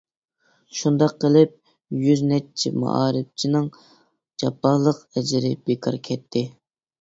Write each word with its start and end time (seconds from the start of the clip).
شۇنداق 0.77 1.11
قىلىپ، 1.23 1.51
يۈز 2.05 2.23
نەچچە 2.29 2.71
مائارىپچىنىڭ 2.85 3.69
جاپالىق 4.45 5.03
ئەجرى 5.15 5.53
بىكار 5.69 6.01
كەتتى. 6.11 6.45